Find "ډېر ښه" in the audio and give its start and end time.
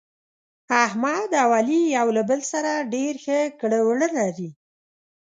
2.93-3.39